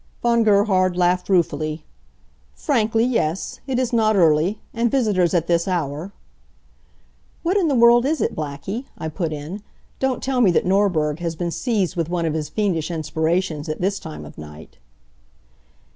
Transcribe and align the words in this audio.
Von 0.23 0.41
Gerhard 0.41 0.97
laughed 0.97 1.29
ruefully. 1.29 1.85
"Frankly, 2.55 3.03
yes. 3.03 3.59
It 3.67 3.77
is 3.77 3.93
not 3.93 4.15
early. 4.15 4.59
And 4.73 4.89
visitors 4.89 5.35
at 5.35 5.45
this 5.45 5.67
hour" 5.67 6.11
"What 7.43 7.55
in 7.55 7.67
the 7.67 7.75
world 7.75 8.03
is 8.07 8.19
it, 8.19 8.33
Blackie?" 8.35 8.85
I 8.97 9.09
put 9.09 9.31
in. 9.31 9.61
"Don't 9.99 10.23
tell 10.23 10.41
me 10.41 10.49
that 10.53 10.65
Norberg 10.65 11.19
has 11.19 11.35
been 11.35 11.51
seized 11.51 11.95
with 11.95 12.09
one 12.09 12.25
of 12.25 12.33
his 12.33 12.49
fiendish 12.49 12.89
inspirations 12.89 13.69
at 13.69 13.79
this 13.79 13.99
time 13.99 14.25
of 14.25 14.39
night." 14.39 14.79